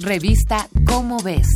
Revista 0.00 0.68
Cómo 0.86 1.22
ves. 1.22 1.46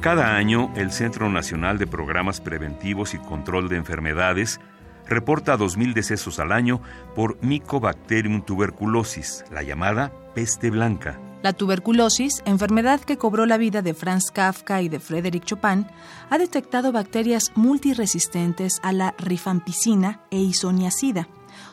Cada 0.00 0.36
año, 0.36 0.72
el 0.74 0.90
Centro 0.90 1.28
Nacional 1.28 1.78
de 1.78 1.86
Programas 1.86 2.40
Preventivos 2.40 3.14
y 3.14 3.18
Control 3.18 3.68
de 3.68 3.76
Enfermedades 3.76 4.58
reporta 5.06 5.56
2.000 5.56 5.92
decesos 5.92 6.40
al 6.40 6.50
año 6.50 6.82
por 7.14 7.40
Mycobacterium 7.42 8.42
tuberculosis, 8.42 9.44
la 9.52 9.62
llamada 9.62 10.12
peste 10.34 10.70
blanca. 10.70 11.20
La 11.40 11.52
tuberculosis, 11.52 12.42
enfermedad 12.46 13.00
que 13.00 13.16
cobró 13.16 13.46
la 13.46 13.58
vida 13.58 13.80
de 13.80 13.94
Franz 13.94 14.32
Kafka 14.32 14.82
y 14.82 14.88
de 14.88 14.98
Frédéric 14.98 15.44
Chopin, 15.44 15.86
ha 16.30 16.38
detectado 16.38 16.90
bacterias 16.90 17.52
multiresistentes 17.54 18.80
a 18.82 18.92
la 18.92 19.14
rifampicina 19.18 20.20
e 20.30 20.40
isoniazida, 20.40 21.28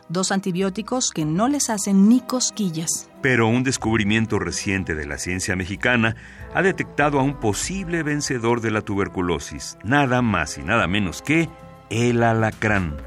dos 0.07 0.31
antibióticos 0.31 1.09
que 1.09 1.25
no 1.25 1.47
les 1.47 1.71
hacen 1.71 2.07
ni 2.07 2.21
cosquillas. 2.21 3.09
Pero 3.23 3.47
un 3.47 3.63
descubrimiento 3.63 4.37
reciente 4.37 4.93
de 4.93 5.07
la 5.07 5.17
ciencia 5.17 5.55
mexicana 5.55 6.15
ha 6.53 6.61
detectado 6.61 7.19
a 7.19 7.23
un 7.23 7.39
posible 7.39 8.03
vencedor 8.03 8.61
de 8.61 8.69
la 8.69 8.81
tuberculosis, 8.81 9.79
nada 9.83 10.21
más 10.21 10.59
y 10.59 10.61
nada 10.61 10.87
menos 10.87 11.23
que 11.23 11.49
el 11.89 12.21
alacrán. 12.21 12.97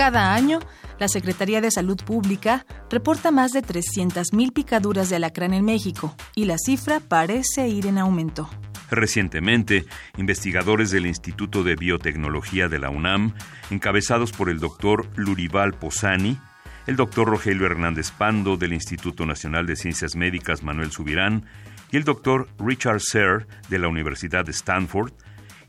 Cada 0.00 0.32
año, 0.32 0.60
la 0.98 1.08
Secretaría 1.08 1.60
de 1.60 1.70
Salud 1.70 2.02
Pública 2.02 2.64
reporta 2.88 3.30
más 3.30 3.52
de 3.52 3.60
300.000 3.60 4.50
picaduras 4.54 5.10
de 5.10 5.16
alacrán 5.16 5.52
en 5.52 5.62
México 5.62 6.16
y 6.34 6.46
la 6.46 6.56
cifra 6.56 7.00
parece 7.00 7.68
ir 7.68 7.84
en 7.84 7.98
aumento. 7.98 8.48
Recientemente, 8.90 9.84
investigadores 10.16 10.90
del 10.90 11.04
Instituto 11.04 11.64
de 11.64 11.76
Biotecnología 11.76 12.68
de 12.68 12.78
la 12.78 12.88
UNAM, 12.88 13.34
encabezados 13.68 14.32
por 14.32 14.48
el 14.48 14.58
doctor 14.58 15.06
Lurival 15.16 15.74
Posani, 15.74 16.38
el 16.86 16.96
doctor 16.96 17.28
Rogelio 17.28 17.66
Hernández 17.66 18.10
Pando 18.10 18.56
del 18.56 18.72
Instituto 18.72 19.26
Nacional 19.26 19.66
de 19.66 19.76
Ciencias 19.76 20.16
Médicas 20.16 20.62
Manuel 20.62 20.92
Subirán 20.92 21.44
y 21.92 21.98
el 21.98 22.04
doctor 22.04 22.48
Richard 22.58 23.02
Serre 23.02 23.46
de 23.68 23.78
la 23.78 23.88
Universidad 23.88 24.46
de 24.46 24.52
Stanford, 24.52 25.12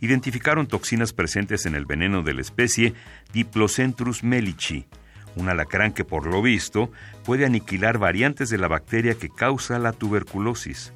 identificaron 0.01 0.67
toxinas 0.67 1.13
presentes 1.13 1.65
en 1.65 1.75
el 1.75 1.85
veneno 1.85 2.23
de 2.23 2.33
la 2.33 2.41
especie 2.41 2.93
Diplocentrus 3.31 4.23
melici, 4.23 4.85
un 5.35 5.47
alacrán 5.47 5.93
que 5.93 6.03
por 6.03 6.25
lo 6.25 6.41
visto 6.41 6.91
puede 7.23 7.45
aniquilar 7.45 7.97
variantes 7.97 8.49
de 8.49 8.57
la 8.57 8.67
bacteria 8.67 9.15
que 9.15 9.29
causa 9.29 9.79
la 9.79 9.93
tuberculosis. 9.93 10.91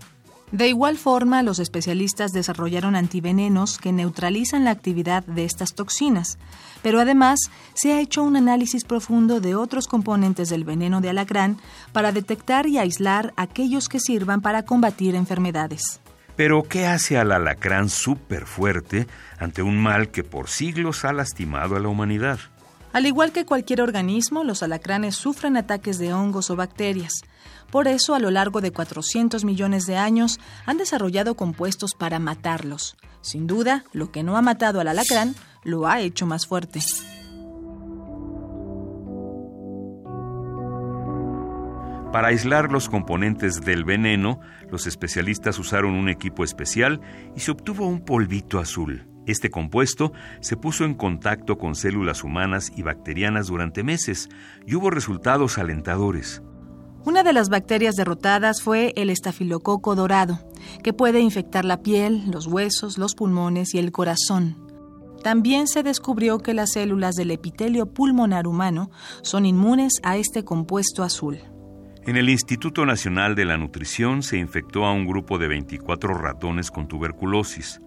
De 0.52 0.68
igual 0.68 0.98
forma, 0.98 1.42
los 1.42 1.60
especialistas 1.60 2.32
desarrollaron 2.32 2.96
antivenenos 2.96 3.78
que 3.78 3.92
neutralizan 3.92 4.64
la 4.64 4.72
actividad 4.72 5.26
de 5.26 5.44
estas 5.44 5.74
toxinas, 5.74 6.38
pero 6.84 7.00
además 7.00 7.40
se 7.74 7.94
ha 7.94 8.00
hecho 8.00 8.24
un 8.24 8.36
análisis 8.36 8.84
profundo 8.84 9.42
de 9.42 9.56
otros 9.56 9.88
componentes 9.88 10.50
del 10.50 10.64
veneno 10.64 11.02
de 11.02 11.10
alacrán 11.10 11.58
para 11.94 12.12
detectar 12.12 12.68
y 12.68 12.78
aislar 12.78 13.34
aquellos 13.38 13.90
que 13.90 14.00
sirvan 14.00 14.42
para 14.42 14.64
combatir 14.64 15.16
enfermedades. 15.16 16.00
Pero, 16.36 16.64
¿qué 16.64 16.86
hace 16.86 17.18
al 17.18 17.32
alacrán 17.32 17.90
súper 17.90 18.46
fuerte 18.46 19.08
ante 19.40 19.62
un 19.62 19.78
mal 19.82 20.10
que 20.10 20.24
por 20.24 20.50
siglos 20.50 21.06
ha 21.06 21.14
lastimado 21.14 21.76
a 21.76 21.80
la 21.80 21.88
humanidad? 21.88 22.40
Al 22.92 23.06
igual 23.06 23.32
que 23.32 23.46
cualquier 23.46 23.82
organismo, 23.82 24.44
los 24.44 24.64
alacranes 24.64 25.16
sufren 25.16 25.58
ataques 25.58 25.98
de 25.98 26.14
hongos 26.14 26.50
o 26.50 26.56
bacterias. 26.56 27.24
Por 27.72 27.88
eso, 27.88 28.16
a 28.16 28.20
lo 28.20 28.32
largo 28.32 28.62
de 28.62 28.72
400 28.72 29.44
millones 29.44 29.86
de 29.86 29.98
años, 29.98 30.40
han 30.66 30.78
desarrollado 30.78 31.36
compuestos 31.36 31.94
para 31.94 32.20
matarlos. 32.20 32.96
Sin 33.22 33.48
duda, 33.48 33.84
lo 33.92 34.12
que 34.12 34.24
no 34.24 34.38
ha 34.38 34.42
matado 34.42 34.80
al 34.80 34.88
alacrán 34.88 35.36
lo 35.64 35.88
ha 35.88 36.00
hecho 36.00 36.26
más 36.26 36.48
fuerte. 36.48 36.80
Para 42.16 42.30
aislar 42.30 42.72
los 42.72 42.88
componentes 42.88 43.60
del 43.60 43.84
veneno, 43.84 44.40
los 44.72 44.88
especialistas 44.88 45.60
usaron 45.60 45.96
un 45.96 46.08
equipo 46.08 46.46
especial 46.46 47.02
y 47.36 47.42
se 47.42 47.52
obtuvo 47.52 47.86
un 47.86 48.00
polvito 48.00 48.58
azul. 48.58 49.06
Este 49.26 49.50
compuesto 49.50 50.14
se 50.40 50.56
puso 50.56 50.86
en 50.86 50.94
contacto 50.94 51.58
con 51.58 51.76
células 51.76 52.24
humanas 52.24 52.72
y 52.74 52.84
bacterianas 52.84 53.48
durante 53.48 53.84
meses 53.84 54.30
y 54.66 54.76
hubo 54.76 54.92
resultados 54.92 55.58
alentadores. 55.58 56.42
Una 57.04 57.22
de 57.22 57.34
las 57.34 57.50
bacterias 57.50 57.96
derrotadas 57.96 58.62
fue 58.62 58.94
el 58.96 59.10
estafilococo 59.10 59.94
dorado, 59.96 60.40
que 60.84 60.94
puede 60.94 61.20
infectar 61.20 61.66
la 61.66 61.82
piel, 61.82 62.32
los 62.32 62.48
huesos, 62.48 62.98
los 62.98 63.14
pulmones 63.14 63.74
y 63.74 63.80
el 63.80 63.92
corazón. 63.92 64.56
También 65.22 65.68
se 65.68 65.84
descubrió 65.84 66.38
que 66.38 66.54
las 66.54 66.72
células 66.72 67.16
del 67.16 67.32
epitelio 67.32 67.88
pulmonar 67.88 68.48
humano 68.48 68.90
son 69.22 69.46
inmunes 69.46 70.00
a 70.02 70.16
este 70.16 70.46
compuesto 70.46 71.04
azul. 71.04 71.40
En 72.08 72.18
el 72.18 72.30
Instituto 72.30 72.86
Nacional 72.86 73.34
de 73.34 73.46
la 73.46 73.58
Nutrición 73.58 74.22
se 74.22 74.38
infectó 74.38 74.86
a 74.86 74.94
un 74.94 75.08
grupo 75.08 75.40
de 75.40 75.48
24 75.48 76.14
ratones 76.14 76.70
con 76.70 76.88
tuberculosis. 76.88 77.82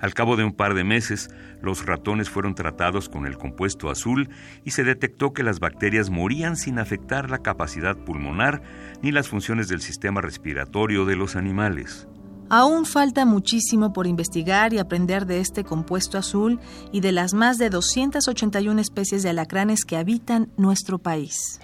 Al 0.00 0.14
cabo 0.14 0.36
de 0.36 0.44
un 0.44 0.52
par 0.52 0.74
de 0.74 0.84
meses, 0.84 1.30
los 1.62 1.84
ratones 1.84 2.30
fueron 2.30 2.54
tratados 2.54 3.08
con 3.08 3.26
el 3.26 3.36
compuesto 3.36 3.90
azul 3.90 4.28
y 4.64 4.70
se 4.70 4.84
detectó 4.84 5.32
que 5.32 5.42
las 5.42 5.58
bacterias 5.58 6.10
morían 6.10 6.56
sin 6.56 6.78
afectar 6.78 7.28
la 7.28 7.38
capacidad 7.38 7.96
pulmonar 7.96 8.62
ni 9.02 9.10
las 9.10 9.26
funciones 9.26 9.66
del 9.66 9.80
sistema 9.80 10.20
respiratorio 10.20 11.04
de 11.04 11.16
los 11.16 11.34
animales. 11.34 12.06
Aún 12.48 12.86
falta 12.86 13.24
muchísimo 13.24 13.92
por 13.92 14.06
investigar 14.06 14.74
y 14.74 14.78
aprender 14.78 15.26
de 15.26 15.40
este 15.40 15.64
compuesto 15.64 16.18
azul 16.18 16.60
y 16.92 17.00
de 17.00 17.10
las 17.10 17.34
más 17.34 17.58
de 17.58 17.70
281 17.70 18.80
especies 18.80 19.24
de 19.24 19.30
alacranes 19.30 19.84
que 19.84 19.96
habitan 19.96 20.52
nuestro 20.56 20.98
país. 20.98 21.58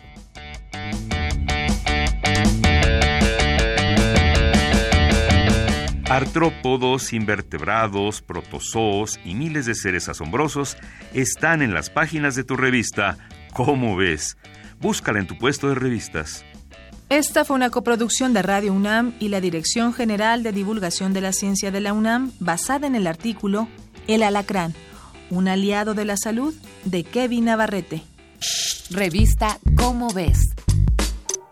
Artrópodos, 6.23 7.13
invertebrados, 7.13 8.23
protozoos 8.23 9.19
y 9.25 9.35
miles 9.35 9.67
de 9.67 9.75
seres 9.75 10.09
asombrosos 10.09 10.77
están 11.15 11.63
en 11.63 11.75
las 11.75 11.91
páginas 11.91 12.37
de 12.37 12.45
tu 12.45 12.55
revista 12.55 13.19
¿Cómo 13.53 13.97
ves? 13.97 14.37
Búscala 14.81 15.19
en 15.19 15.27
tu 15.27 15.37
puesto 15.37 15.69
de 15.69 15.75
revistas. 15.75 16.45
Esta 17.09 17.45
fue 17.45 17.57
una 17.57 17.71
coproducción 17.71 18.33
de 18.35 18.43
Radio 18.43 18.73
UNAM 18.73 19.15
y 19.19 19.31
la 19.31 19.41
Dirección 19.41 19.93
General 19.93 20.45
de 20.45 20.53
Divulgación 20.53 21.13
de 21.13 21.23
la 21.23 21.33
Ciencia 21.33 21.73
de 21.73 21.81
la 21.81 21.93
UNAM 21.93 22.31
basada 22.39 22.87
en 22.87 22.95
el 22.95 23.09
artículo 23.09 23.67
El 24.07 24.23
alacrán, 24.23 24.75
un 25.29 25.49
aliado 25.49 25.93
de 25.93 26.05
la 26.05 26.17
salud 26.17 26.55
de 26.85 27.03
Kevin 27.03 27.47
Navarrete. 27.47 28.05
Revista 28.91 29.59
¿Cómo 29.77 30.13
ves? 30.15 30.52